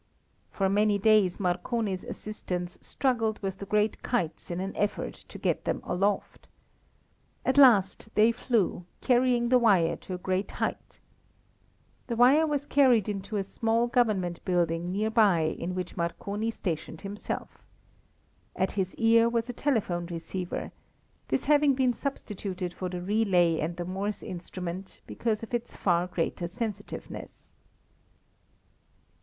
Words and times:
For 0.49 0.67
many 0.67 0.97
days 0.97 1.39
Marconi's 1.39 2.03
assistants 2.03 2.79
struggled 2.81 3.37
with 3.43 3.59
the 3.59 3.67
great 3.67 4.01
kites 4.01 4.49
in 4.49 4.59
an 4.59 4.75
effort 4.75 5.13
to 5.13 5.37
get 5.37 5.63
them 5.63 5.79
aloft. 5.83 6.47
At 7.45 7.59
last 7.59 8.09
they 8.15 8.31
flew, 8.31 8.85
carrying 9.01 9.49
the 9.49 9.59
wire 9.59 9.95
to 9.97 10.15
a 10.15 10.17
great 10.17 10.49
height. 10.49 10.99
The 12.07 12.15
wire 12.15 12.47
was 12.47 12.65
carried 12.65 13.07
into 13.07 13.35
a 13.35 13.43
small 13.43 13.85
Government 13.85 14.43
building 14.43 14.91
near 14.91 15.11
by 15.11 15.41
in 15.41 15.75
which 15.75 15.95
Marconi 15.95 16.49
stationed 16.49 17.01
himself. 17.01 17.59
At 18.55 18.71
his 18.71 18.95
ear 18.95 19.29
was 19.29 19.49
a 19.49 19.53
telephone 19.53 20.07
receiver, 20.07 20.71
this 21.27 21.43
having 21.43 21.75
been 21.75 21.93
substituted 21.93 22.73
for 22.73 22.89
the 22.89 23.03
relay 23.03 23.59
and 23.59 23.77
the 23.77 23.85
Morse 23.85 24.23
instrument 24.23 25.01
because 25.05 25.43
of 25.43 25.53
its 25.53 25.75
far 25.75 26.07
greater 26.07 26.47
sensitiveness. 26.47 27.53